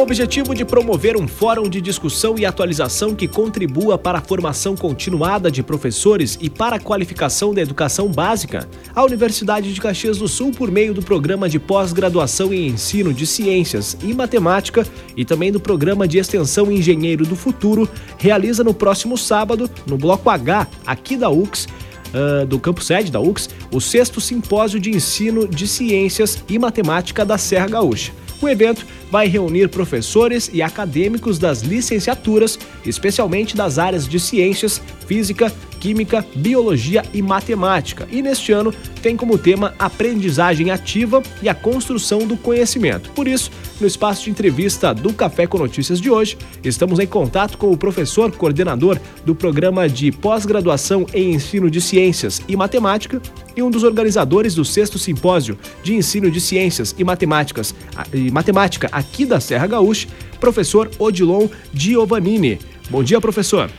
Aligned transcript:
o 0.00 0.02
objetivo 0.02 0.54
de 0.54 0.64
promover 0.64 1.14
um 1.14 1.28
fórum 1.28 1.68
de 1.68 1.78
discussão 1.78 2.38
e 2.38 2.46
atualização 2.46 3.14
que 3.14 3.28
contribua 3.28 3.98
para 3.98 4.16
a 4.16 4.22
formação 4.22 4.74
continuada 4.74 5.50
de 5.50 5.62
professores 5.62 6.38
e 6.40 6.48
para 6.48 6.76
a 6.76 6.80
qualificação 6.80 7.52
da 7.52 7.60
educação 7.60 8.08
básica, 8.08 8.66
a 8.94 9.04
Universidade 9.04 9.74
de 9.74 9.78
Caxias 9.78 10.16
do 10.16 10.26
Sul, 10.26 10.52
por 10.52 10.70
meio 10.70 10.94
do 10.94 11.02
programa 11.02 11.50
de 11.50 11.58
pós-graduação 11.58 12.50
em 12.50 12.68
ensino 12.68 13.12
de 13.12 13.26
ciências 13.26 13.94
e 14.02 14.14
matemática 14.14 14.86
e 15.14 15.22
também 15.22 15.52
do 15.52 15.60
programa 15.60 16.08
de 16.08 16.16
extensão 16.16 16.72
Engenheiro 16.72 17.26
do 17.26 17.36
Futuro, 17.36 17.86
realiza 18.16 18.64
no 18.64 18.72
próximo 18.72 19.18
sábado, 19.18 19.68
no 19.86 19.98
Bloco 19.98 20.30
H, 20.30 20.66
aqui 20.86 21.16
da 21.16 21.28
UX, 21.28 21.68
Uh, 22.10 22.44
do 22.44 22.58
campo 22.58 22.82
sede 22.82 23.08
da 23.08 23.20
UX, 23.20 23.48
o 23.70 23.80
sexto 23.80 24.20
simpósio 24.20 24.80
de 24.80 24.90
ensino 24.90 25.46
de 25.46 25.68
ciências 25.68 26.42
e 26.48 26.58
matemática 26.58 27.24
da 27.24 27.38
Serra 27.38 27.68
Gaúcha. 27.68 28.10
O 28.40 28.48
evento 28.48 28.86
vai 29.10 29.26
reunir 29.26 29.68
professores 29.68 30.50
e 30.52 30.62
acadêmicos 30.62 31.38
das 31.38 31.60
licenciaturas, 31.60 32.58
especialmente 32.86 33.56
das 33.56 33.78
áreas 33.78 34.08
de 34.08 34.18
ciências, 34.18 34.80
física, 35.06 35.52
química, 35.78 36.24
biologia 36.34 37.02
e 37.12 37.20
matemática. 37.20 38.06
E 38.10 38.22
neste 38.22 38.52
ano 38.52 38.72
tem 39.02 39.16
como 39.16 39.36
tema 39.36 39.74
aprendizagem 39.78 40.70
ativa 40.70 41.22
e 41.42 41.48
a 41.48 41.54
construção 41.54 42.26
do 42.26 42.36
conhecimento. 42.36 43.10
Por 43.10 43.26
isso, 43.26 43.50
no 43.80 43.86
espaço 43.86 44.24
de 44.24 44.30
entrevista 44.30 44.92
do 44.92 45.12
Café 45.12 45.46
com 45.46 45.58
Notícias 45.58 46.00
de 46.00 46.10
hoje, 46.10 46.36
estamos 46.62 46.98
em 46.98 47.06
contato 47.06 47.56
com 47.56 47.72
o 47.72 47.76
professor 47.76 48.30
coordenador 48.30 48.98
do 49.24 49.34
programa 49.34 49.88
de 49.88 50.12
pós-graduação 50.12 51.06
em 51.14 51.32
ensino 51.32 51.70
de 51.70 51.80
ciências 51.80 52.42
e 52.46 52.56
matemática 52.56 53.20
e 53.56 53.62
um 53.62 53.70
dos 53.70 53.82
organizadores 53.82 54.54
do 54.54 54.64
sexto 54.64 54.98
simpósio 54.98 55.58
de 55.82 55.94
ensino 55.94 56.30
de 56.30 56.40
ciências 56.40 56.94
e 56.98 57.04
matemáticas 57.04 57.74
e 58.12 58.30
matemática 58.30 58.88
aqui 58.92 59.24
da 59.24 59.40
Serra 59.40 59.66
Gaúcha, 59.66 60.08
professor 60.38 60.90
Odilon 60.98 61.48
Giovannini. 61.72 62.58
Bom 62.90 63.02
dia, 63.02 63.20
professor. 63.20 63.70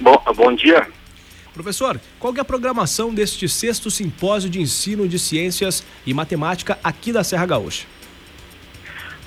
Bom, 0.00 0.20
bom 0.34 0.54
dia. 0.54 0.88
Professor, 1.52 2.00
qual 2.18 2.34
é 2.36 2.40
a 2.40 2.44
programação 2.44 3.12
deste 3.12 3.48
sexto 3.48 3.90
simpósio 3.90 4.48
de 4.48 4.60
ensino 4.60 5.06
de 5.06 5.18
ciências 5.18 5.84
e 6.06 6.14
matemática 6.14 6.78
aqui 6.82 7.12
da 7.12 7.22
Serra 7.22 7.46
Gaúcha? 7.46 7.86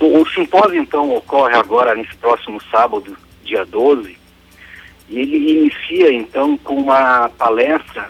O, 0.03 0.21
o 0.21 0.29
simpósio, 0.29 0.81
então, 0.81 1.15
ocorre 1.15 1.55
agora 1.55 1.95
nesse 1.95 2.13
próximo 2.17 2.61
sábado, 2.69 3.15
dia 3.41 3.63
12, 3.63 4.17
e 5.07 5.17
ele 5.17 5.61
inicia, 5.61 6.11
então, 6.11 6.57
com 6.57 6.75
uma 6.75 7.29
palestra 7.29 8.09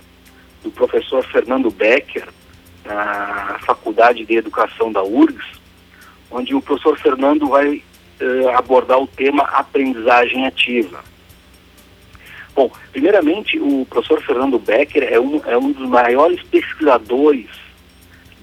do 0.64 0.72
professor 0.72 1.24
Fernando 1.24 1.70
Becker, 1.70 2.28
na 2.84 3.60
Faculdade 3.64 4.26
de 4.26 4.36
Educação 4.36 4.92
da 4.92 5.04
URGS, 5.04 5.46
onde 6.32 6.56
o 6.56 6.62
professor 6.64 6.98
Fernando 6.98 7.48
vai 7.48 7.84
eh, 8.20 8.54
abordar 8.56 9.00
o 9.00 9.06
tema 9.06 9.44
aprendizagem 9.44 10.48
ativa. 10.48 11.04
Bom, 12.56 12.72
primeiramente, 12.92 13.60
o 13.60 13.86
professor 13.88 14.20
Fernando 14.24 14.58
Becker 14.58 15.04
é 15.04 15.20
um, 15.20 15.40
é 15.46 15.56
um 15.56 15.72
dos 15.72 15.88
maiores 15.88 16.42
pesquisadores 16.42 17.50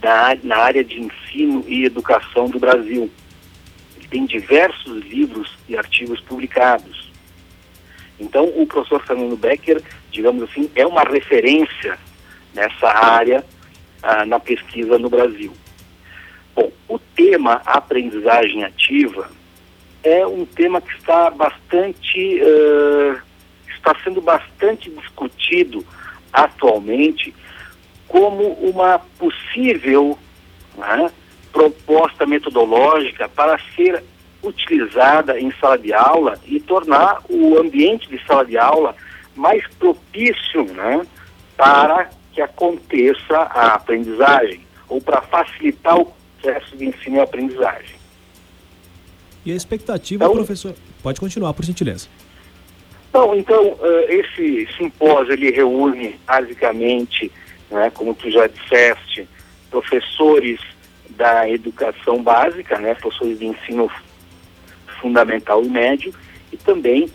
da, 0.00 0.36
na 0.44 0.56
área 0.56 0.84
de 0.84 1.00
ensino 1.00 1.64
e 1.66 1.84
educação 1.84 2.48
do 2.48 2.60
Brasil. 2.60 3.10
Tem 4.10 4.26
diversos 4.26 5.02
livros 5.04 5.56
e 5.68 5.76
artigos 5.76 6.20
publicados. 6.20 7.10
Então, 8.18 8.44
o 8.44 8.66
professor 8.66 9.02
Fernando 9.06 9.36
Becker, 9.36 9.82
digamos 10.10 10.42
assim, 10.42 10.70
é 10.74 10.86
uma 10.86 11.02
referência 11.02 11.98
nessa 12.52 12.88
área 12.88 13.44
ah, 14.02 14.26
na 14.26 14.38
pesquisa 14.38 14.98
no 14.98 15.08
Brasil. 15.08 15.52
Bom, 16.54 16.70
o 16.88 16.98
tema 16.98 17.62
aprendizagem 17.64 18.64
ativa 18.64 19.30
é 20.02 20.26
um 20.26 20.44
tema 20.44 20.80
que 20.80 20.94
está 20.96 21.30
bastante 21.30 22.40
uh, 22.42 23.20
está 23.68 23.94
sendo 24.02 24.20
bastante 24.20 24.90
discutido 24.90 25.84
atualmente 26.32 27.34
como 28.06 28.52
uma 28.54 28.98
possível 29.18 30.18
né, 30.76 31.10
proposta 31.52 32.26
metodológica 32.26 33.28
para 33.28 33.58
ser 33.74 34.02
utilizada 34.42 35.38
em 35.38 35.52
sala 35.60 35.78
de 35.78 35.92
aula 35.92 36.38
e 36.46 36.60
tornar 36.60 37.18
o 37.28 37.58
ambiente 37.58 38.08
de 38.08 38.24
sala 38.24 38.44
de 38.44 38.56
aula 38.56 38.94
mais 39.36 39.66
propício 39.78 40.64
né, 40.64 41.06
para 41.56 42.10
que 42.32 42.40
aconteça 42.40 43.36
a 43.36 43.74
aprendizagem 43.74 44.60
ou 44.88 45.00
para 45.00 45.20
facilitar 45.22 45.98
o 45.98 46.12
processo 46.40 46.76
de 46.76 46.86
ensino 46.86 47.16
e 47.16 47.20
aprendizagem. 47.20 47.96
E 49.44 49.52
a 49.52 49.54
expectativa, 49.54 50.24
então, 50.24 50.36
professor? 50.36 50.74
Pode 51.02 51.20
continuar, 51.20 51.54
por 51.54 51.64
gentileza. 51.64 52.08
Então, 53.34 53.72
uh, 53.72 53.78
esse 54.08 54.68
simpósio 54.76 55.32
ele 55.32 55.50
reúne 55.50 56.18
basicamente, 56.26 57.30
né, 57.70 57.90
como 57.90 58.14
tu 58.14 58.30
já 58.30 58.46
disseste, 58.46 59.28
professores 59.70 60.60
da 61.16 61.48
educação 61.48 62.22
básica, 62.22 62.78
né, 62.78 62.94
professores 62.94 63.38
de 63.38 63.46
ensino 63.46 63.90
fundamental 65.00 65.64
e 65.64 65.68
médio, 65.68 66.14
e 66.52 66.56
também 66.56 67.08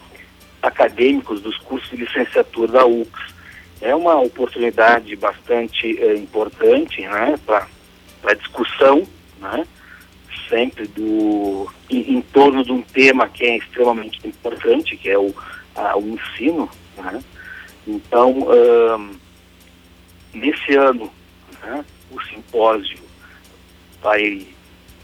acadêmicos 0.61 1.41
dos 1.41 1.57
cursos 1.59 1.89
de 1.89 1.97
licenciatura 1.97 2.71
da 2.71 2.85
UX. 2.85 3.11
É 3.81 3.93
uma 3.93 4.19
oportunidade 4.19 5.15
bastante 5.15 5.93
uh, 5.93 6.15
importante 6.15 7.01
né, 7.01 7.37
para 7.45 8.33
discussão, 8.33 9.05
né, 9.39 9.65
sempre 10.49 10.87
do, 10.87 11.69
em, 11.89 12.17
em 12.17 12.21
torno 12.21 12.63
de 12.63 12.71
um 12.71 12.81
tema 12.81 13.27
que 13.27 13.43
é 13.43 13.57
extremamente 13.57 14.25
importante, 14.27 14.97
que 14.97 15.09
é 15.09 15.17
o 15.17 15.33
ao 15.75 16.01
ensino. 16.01 16.69
Né? 16.97 17.21
Então, 17.85 18.47
nesse 20.33 20.75
ano, 20.75 21.11
né, 21.61 21.85
o 22.11 22.21
simpósio 22.23 22.99
vai 24.05 24.45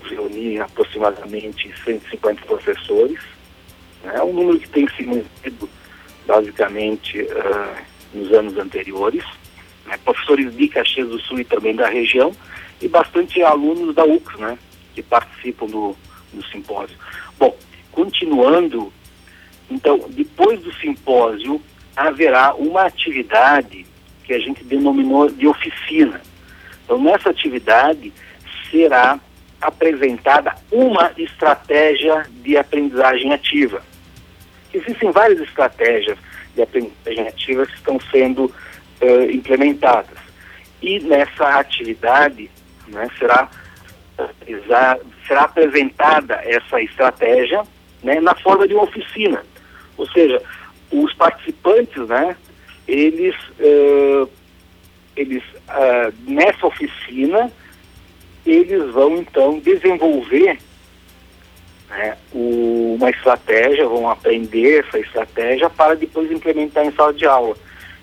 reunir 0.04 0.60
aproximadamente 0.60 1.74
150 1.84 2.46
professores, 2.46 3.20
né, 4.04 4.22
um 4.22 4.32
número 4.32 4.60
que 4.60 4.70
tem 4.70 4.88
se 4.90 5.02
mantido 5.04 5.68
basicamente 6.28 7.20
uh, 7.24 7.82
nos 8.14 8.32
anos 8.32 8.56
anteriores, 8.58 9.24
né, 9.88 9.98
professores 10.06 10.56
de 10.56 10.68
Caxias 10.68 11.10
do 11.10 11.20
Sul 11.20 11.40
e 11.40 11.44
também 11.44 11.76
da 11.76 11.90
região, 11.90 12.32
e 12.80 12.88
bastante 12.88 13.42
alunos 13.42 13.96
da 13.96 14.06
UX, 14.06 14.38
né, 14.38 14.56
que 14.94 15.02
participam 15.02 15.66
do, 15.66 15.96
do 16.32 16.46
simpósio. 16.46 16.96
Bom, 17.40 17.58
continuando 17.92 18.94
então, 19.72 20.06
depois 20.10 20.62
do 20.62 20.72
simpósio, 20.76 21.60
haverá 21.96 22.54
uma 22.54 22.84
atividade 22.84 23.86
que 24.26 24.34
a 24.34 24.40
gente 24.40 24.64
denominou 24.64 25.28
de 25.28 25.48
oficina. 25.48 26.22
Então, 26.84 27.02
nessa 27.02 27.30
atividade 27.30 28.14
será 28.72 29.20
apresentada 29.62 30.56
uma 30.72 31.12
estratégia 31.18 32.26
de 32.42 32.58
aprendizagem 32.58 33.32
ativa. 33.32 33.84
Existem 34.74 35.12
várias 35.12 35.40
estratégias 35.42 36.18
de 36.56 36.62
aprendizagem 36.64 37.28
ativa 37.28 37.66
que 37.68 37.76
estão 37.76 38.00
sendo 38.12 38.46
uh, 38.46 39.32
implementadas. 39.32 40.18
E 40.82 41.00
nessa 41.02 41.60
atividade 41.60 42.50
né, 42.88 43.08
será, 43.20 43.50
será 45.28 45.42
apresentada 45.42 46.42
essa 46.44 46.82
estratégia 46.82 47.64
né, 48.02 48.20
na 48.20 48.34
forma 48.36 48.68
de 48.68 48.74
uma 48.74 48.84
oficina. 48.84 49.44
Ou 49.98 50.10
seja, 50.10 50.42
os 50.92 51.14
participantes, 51.14 52.08
né, 52.08 52.36
eles, 52.88 53.36
uh, 53.60 54.30
eles 55.16 55.44
uh, 55.44 56.14
nessa 56.26 56.66
oficina, 56.66 57.52
eles 58.52 58.92
vão 58.92 59.18
então 59.18 59.60
desenvolver 59.60 60.60
né, 61.90 62.18
o, 62.34 62.96
uma 62.98 63.10
estratégia, 63.10 63.88
vão 63.88 64.10
aprender 64.10 64.86
essa 64.86 65.00
estratégia 65.00 65.70
para 65.70 65.96
depois 65.96 66.32
implementar 66.32 66.86
em 66.86 66.92
sala 66.92 67.14
de 67.14 67.26
aula. 67.26 67.56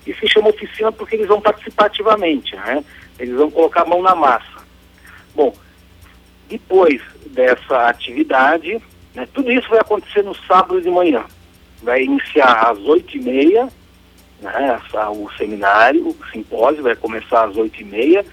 E 0.05 0.13
se 0.13 0.27
chama 0.27 0.49
oficina 0.49 0.91
porque 0.91 1.15
eles 1.15 1.27
vão 1.27 1.41
participar 1.41 1.85
ativamente, 1.85 2.55
né? 2.55 2.83
eles 3.17 3.35
vão 3.35 3.51
colocar 3.51 3.81
a 3.81 3.85
mão 3.85 4.01
na 4.01 4.15
massa. 4.15 4.59
Bom, 5.35 5.53
depois 6.47 7.01
dessa 7.27 7.87
atividade, 7.87 8.81
né, 9.13 9.27
tudo 9.33 9.51
isso 9.51 9.69
vai 9.69 9.79
acontecer 9.79 10.23
no 10.23 10.33
sábado 10.33 10.81
de 10.81 10.89
manhã 10.89 11.25
vai 11.81 12.03
iniciar 12.03 12.71
às 12.71 12.77
oito 12.79 13.17
e 13.17 13.21
meia, 13.21 13.69
né, 14.41 14.79
essa, 14.79 15.09
o 15.09 15.29
seminário, 15.37 16.09
o 16.09 16.17
simpósio 16.31 16.83
vai 16.83 16.95
começar 16.95 17.45
às 17.45 17.55
oito 17.55 17.81
e 17.81 17.85
meia, 17.85 18.25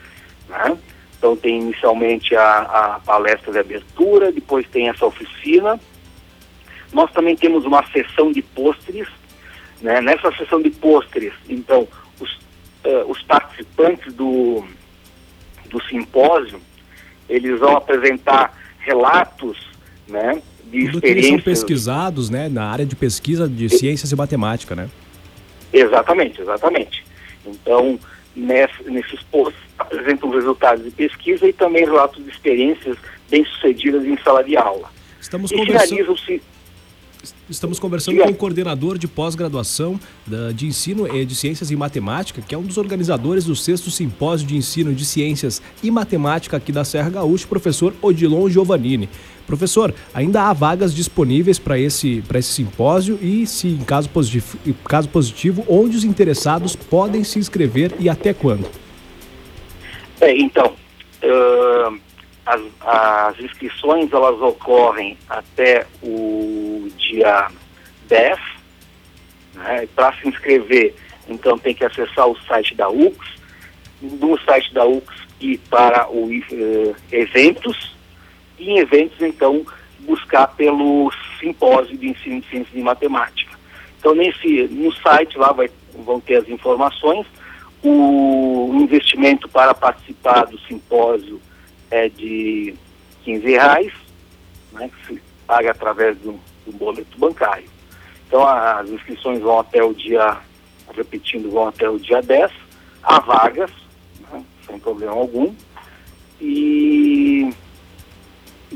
né, 0.48 0.76
então 1.18 1.36
tem 1.36 1.60
inicialmente 1.60 2.34
a, 2.36 2.58
a 2.58 3.00
palestra 3.04 3.52
de 3.52 3.58
abertura, 3.58 4.30
depois 4.30 4.66
tem 4.68 4.88
essa 4.88 5.06
oficina, 5.06 5.80
nós 6.92 7.10
também 7.12 7.36
temos 7.36 7.64
uma 7.64 7.84
sessão 7.90 8.30
de 8.30 8.42
pôsteres, 8.42 9.08
né, 9.80 10.00
nessa 10.00 10.30
sessão 10.36 10.60
de 10.60 10.70
pôsteres, 10.70 11.32
então, 11.48 11.86
os, 12.20 12.32
uh, 12.84 13.10
os 13.10 13.22
participantes 13.22 14.12
do, 14.14 14.64
do 15.68 15.82
simpósio, 15.84 16.60
eles 17.28 17.58
vão 17.58 17.76
apresentar 17.76 18.56
relatos, 18.78 19.58
né, 20.06 20.40
de 20.64 20.86
Tudo 20.86 20.96
experiências. 20.96 21.28
São 21.28 21.40
pesquisados, 21.40 22.30
né, 22.30 22.48
na 22.48 22.70
área 22.70 22.86
de 22.86 22.94
pesquisa 22.94 23.48
de 23.48 23.68
ciências 23.68 24.10
e 24.12 24.16
matemática, 24.16 24.74
né? 24.74 24.88
Exatamente, 25.72 26.40
exatamente. 26.40 27.04
Então, 27.44 27.98
nesse, 28.36 28.82
nesses 28.84 29.22
posts 29.24 29.60
apresentam 29.78 30.30
resultados 30.30 30.84
de 30.84 30.90
pesquisa 30.90 31.48
e 31.48 31.52
também 31.52 31.84
relatos 31.84 32.22
de 32.22 32.30
experiências 32.30 32.96
bem-sucedidas 33.30 34.04
em 34.04 34.16
sala 34.18 34.44
de 34.44 34.56
aula. 34.56 34.90
Estamos 35.20 35.50
e 35.50 35.56
conversando... 35.56 36.16
Estamos 37.50 37.80
conversando 37.80 38.22
com 38.22 38.30
o 38.30 38.34
coordenador 38.34 38.98
de 38.98 39.08
pós-graduação 39.08 39.98
de 40.54 40.66
ensino 40.66 41.08
de 41.24 41.34
ciências 41.34 41.72
e 41.72 41.76
matemática, 41.76 42.40
que 42.40 42.54
é 42.54 42.58
um 42.58 42.62
dos 42.62 42.76
organizadores 42.76 43.44
do 43.44 43.56
sexto 43.56 43.90
simpósio 43.90 44.46
de 44.46 44.56
ensino 44.56 44.94
de 44.94 45.04
ciências 45.04 45.60
e 45.82 45.90
matemática 45.90 46.56
aqui 46.56 46.70
da 46.70 46.84
Serra 46.84 47.10
Gaúcha, 47.10 47.46
professor 47.48 47.92
Odilon 48.00 48.48
Giovannini. 48.48 49.08
Professor, 49.46 49.94
ainda 50.12 50.42
há 50.42 50.52
vagas 50.52 50.94
disponíveis 50.94 51.58
para 51.58 51.78
esse, 51.78 52.22
esse 52.34 52.52
simpósio 52.52 53.18
e, 53.22 53.46
se 53.46 53.68
em 53.68 53.84
caso 53.84 54.08
positivo, 54.08 54.58
caso 54.84 55.08
positivo, 55.08 55.64
onde 55.68 55.96
os 55.96 56.04
interessados 56.04 56.74
podem 56.74 57.22
se 57.22 57.38
inscrever 57.38 57.92
e 57.98 58.08
até 58.08 58.34
quando? 58.34 58.68
É, 60.20 60.36
então, 60.36 60.74
uh, 61.22 62.00
as, 62.44 62.60
as 62.80 63.40
inscrições 63.40 64.12
elas 64.12 64.40
ocorrem 64.40 65.16
até 65.28 65.86
o 66.02 66.88
dia 66.96 67.48
10. 68.08 68.38
Né? 69.54 69.88
Para 69.94 70.12
se 70.14 70.28
inscrever, 70.28 70.94
então 71.28 71.58
tem 71.58 71.74
que 71.74 71.84
acessar 71.84 72.26
o 72.28 72.38
site 72.42 72.74
da 72.74 72.88
UX, 72.88 73.18
no 74.00 74.38
site 74.40 74.72
da 74.72 74.84
UX 74.84 75.06
e 75.40 75.58
para 75.58 76.08
o 76.08 76.26
uh, 76.28 76.96
eventos, 77.10 77.95
em 78.58 78.78
eventos, 78.78 79.20
então, 79.20 79.64
buscar 80.00 80.48
pelo 80.48 81.10
simpósio 81.40 81.96
de 81.96 82.08
ensino 82.08 82.40
de 82.40 82.48
ciências 82.48 82.74
e 82.74 82.80
matemática. 82.80 83.56
Então, 83.98 84.14
nesse, 84.14 84.68
no 84.68 84.92
site 84.94 85.36
lá 85.38 85.52
vai, 85.52 85.70
vão 86.04 86.20
ter 86.20 86.36
as 86.36 86.48
informações, 86.48 87.26
o 87.82 88.72
investimento 88.74 89.48
para 89.48 89.74
participar 89.74 90.46
do 90.46 90.58
simpósio 90.60 91.40
é 91.90 92.08
de 92.08 92.74
15 93.24 93.46
reais, 93.46 93.92
né, 94.72 94.90
que 94.90 95.14
se 95.14 95.22
paga 95.46 95.70
através 95.70 96.16
do, 96.18 96.38
do 96.64 96.72
boleto 96.72 97.18
bancário. 97.18 97.68
Então 98.26 98.46
as 98.46 98.88
inscrições 98.88 99.40
vão 99.40 99.60
até 99.60 99.82
o 99.82 99.94
dia, 99.94 100.38
repetindo, 100.94 101.50
vão 101.50 101.68
até 101.68 101.88
o 101.88 101.98
dia 101.98 102.20
10, 102.20 102.50
há 103.02 103.20
vagas, 103.20 103.70
né, 104.32 104.42
sem 104.66 104.78
problema 104.78 105.12
algum. 105.12 105.54
E, 106.40 107.50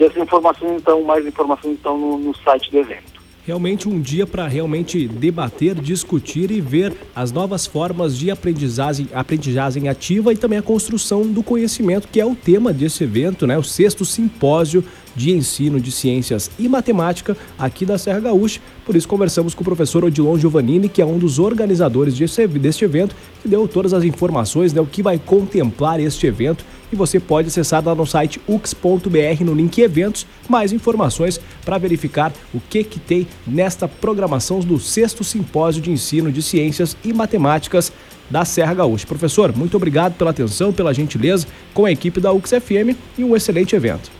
e 0.00 0.04
essas 0.04 0.16
informações 0.16 0.80
então, 0.80 1.02
mais 1.02 1.26
informações 1.26 1.74
estão 1.74 1.98
no, 1.98 2.18
no 2.18 2.34
site 2.36 2.70
do 2.70 2.78
evento 2.78 3.20
realmente 3.50 3.88
um 3.88 4.00
dia 4.00 4.28
para 4.28 4.46
realmente 4.46 5.08
debater, 5.08 5.74
discutir 5.74 6.52
e 6.52 6.60
ver 6.60 6.94
as 7.16 7.32
novas 7.32 7.66
formas 7.66 8.16
de 8.16 8.30
aprendizagem, 8.30 9.08
aprendizagem 9.12 9.88
ativa 9.88 10.32
e 10.32 10.36
também 10.36 10.58
a 10.58 10.62
construção 10.62 11.22
do 11.26 11.42
conhecimento, 11.42 12.06
que 12.06 12.20
é 12.20 12.24
o 12.24 12.36
tema 12.36 12.72
desse 12.72 13.02
evento, 13.02 13.48
né? 13.48 13.58
O 13.58 13.62
sexto 13.64 14.04
simpósio 14.04 14.84
de 15.16 15.32
ensino 15.32 15.80
de 15.80 15.90
ciências 15.90 16.48
e 16.58 16.68
matemática 16.68 17.36
aqui 17.58 17.84
da 17.84 17.98
Serra 17.98 18.20
Gaúcha. 18.20 18.60
Por 18.86 18.94
isso 18.94 19.08
conversamos 19.08 19.52
com 19.52 19.62
o 19.62 19.64
professor 19.64 20.04
Odilon 20.04 20.38
Giovannini, 20.38 20.88
que 20.88 21.02
é 21.02 21.06
um 21.06 21.18
dos 21.18 21.40
organizadores 21.40 22.16
deste 22.16 22.84
evento, 22.84 23.16
que 23.42 23.48
deu 23.48 23.66
todas 23.66 23.92
as 23.92 24.04
informações, 24.04 24.72
né, 24.72 24.80
o 24.80 24.86
que 24.86 25.02
vai 25.02 25.18
contemplar 25.18 25.98
este 25.98 26.26
evento. 26.26 26.64
E 26.92 26.96
você 26.96 27.20
pode 27.20 27.48
acessar 27.48 27.84
lá 27.84 27.94
no 27.94 28.06
site 28.06 28.40
ux.br 28.46 29.44
no 29.44 29.54
link 29.54 29.78
eventos 29.80 30.26
mais 30.48 30.72
informações 30.72 31.40
para 31.64 31.78
verificar 31.78 32.32
o 32.52 32.60
que 32.60 32.82
que 32.82 32.98
tem 32.98 33.26
nesta 33.46 33.86
programação 33.86 34.60
do 34.60 34.78
sexto 34.78 35.22
simpósio 35.22 35.80
de 35.80 35.90
ensino 35.90 36.32
de 36.32 36.42
ciências 36.42 36.96
e 37.04 37.12
matemáticas 37.12 37.92
da 38.28 38.44
Serra 38.44 38.74
Gaúcha. 38.74 39.06
Professor, 39.06 39.54
muito 39.56 39.76
obrigado 39.76 40.16
pela 40.16 40.30
atenção, 40.30 40.72
pela 40.72 40.94
gentileza 40.94 41.46
com 41.74 41.84
a 41.84 41.90
equipe 41.90 42.20
da 42.20 42.32
UXFM 42.32 42.96
e 43.18 43.24
um 43.24 43.34
excelente 43.34 43.74
evento. 43.74 44.10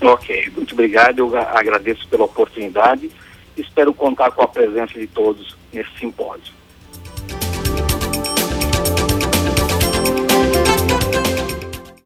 Ok, 0.00 0.50
muito 0.56 0.72
obrigado. 0.72 1.18
Eu 1.18 1.36
agradeço 1.36 2.08
pela 2.08 2.24
oportunidade. 2.24 3.10
Espero 3.56 3.92
contar 3.92 4.30
com 4.30 4.42
a 4.42 4.48
presença 4.48 4.98
de 4.98 5.06
todos 5.06 5.54
nesse 5.72 5.90
simpósio. 5.98 6.59